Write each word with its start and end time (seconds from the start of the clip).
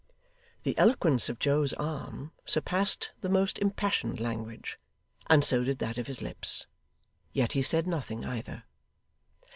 The 0.63 0.75
eloquence 0.79 1.29
of 1.29 1.37
Joe's 1.37 1.73
arm 1.73 2.31
surpassed 2.43 3.11
the 3.21 3.29
most 3.29 3.59
impassioned 3.59 4.19
language; 4.19 4.79
and 5.27 5.45
so 5.45 5.63
did 5.63 5.77
that 5.77 5.99
of 5.99 6.07
his 6.07 6.23
lips 6.23 6.65
yet 7.33 7.51
he 7.51 7.61
said 7.61 7.85
nothing, 7.85 8.25
either. 8.25 8.63